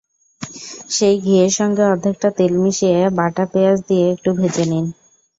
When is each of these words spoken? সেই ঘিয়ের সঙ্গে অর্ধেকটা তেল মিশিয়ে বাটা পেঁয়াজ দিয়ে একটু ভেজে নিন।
সেই 0.89 1.15
ঘিয়ের 1.23 1.51
সঙ্গে 1.59 1.83
অর্ধেকটা 1.91 2.29
তেল 2.37 2.53
মিশিয়ে 2.63 2.99
বাটা 3.17 3.43
পেঁয়াজ 3.51 3.77
দিয়ে 3.87 4.05
একটু 4.13 4.29
ভেজে 4.39 4.65
নিন। 4.71 4.85